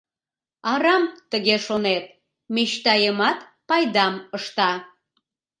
[0.71, 2.05] Арам тыге шонет,
[2.55, 4.71] мечтайымат пайдам ышта.